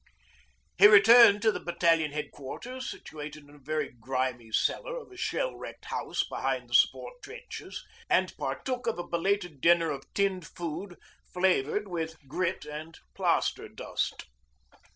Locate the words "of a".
4.97-5.15, 8.87-9.05